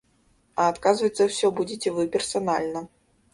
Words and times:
А 0.61 0.63
адказваць 0.71 1.09
за 1.19 1.27
ўсё 1.29 1.51
будзеце 1.59 1.93
вы 1.99 2.07
персанальна. 2.17 2.85